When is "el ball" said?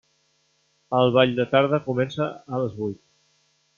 0.99-1.37